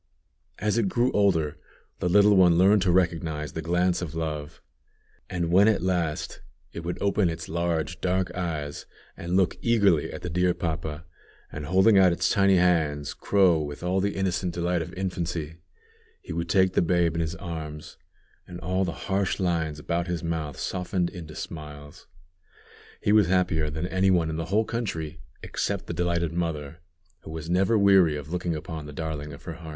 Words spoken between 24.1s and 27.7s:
in the whole country, except the delighted mother, who was